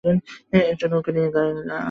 একটা 0.63 0.85
নৌকা 0.91 1.11
নিয়ে 1.15 1.29
গাঁয়ে 1.35 1.51
ফিরব! 1.55 1.69